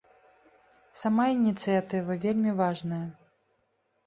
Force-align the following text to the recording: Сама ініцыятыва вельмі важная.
Сама 1.01 1.25
ініцыятыва 1.35 2.17
вельмі 2.25 2.51
важная. 2.63 3.05